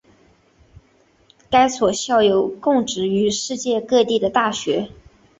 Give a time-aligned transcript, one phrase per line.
[1.51, 4.89] 该所的校友供职于世界各地的大学。